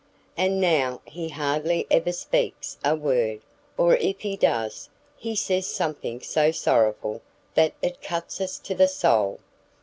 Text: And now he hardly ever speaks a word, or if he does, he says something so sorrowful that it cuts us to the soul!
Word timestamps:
And 0.35 0.59
now 0.59 0.99
he 1.05 1.29
hardly 1.29 1.85
ever 1.91 2.11
speaks 2.11 2.75
a 2.83 2.95
word, 2.95 3.41
or 3.77 3.97
if 3.97 4.21
he 4.21 4.35
does, 4.35 4.89
he 5.15 5.35
says 5.35 5.67
something 5.67 6.21
so 6.21 6.49
sorrowful 6.49 7.21
that 7.53 7.73
it 7.83 8.01
cuts 8.01 8.41
us 8.41 8.57
to 8.57 8.73
the 8.73 8.87
soul! 8.87 9.37